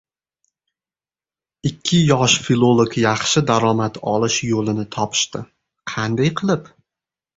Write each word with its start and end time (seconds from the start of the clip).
Ikki 1.69 1.99
yosh 2.13 2.37
filolog 2.47 2.97
yaxshi 3.03 3.43
daromad 3.51 3.99
olish 4.13 4.41
yo‘lini 4.53 4.87
topishdi. 4.97 5.43
Qanday 5.93 6.33
qilib? 6.41 6.73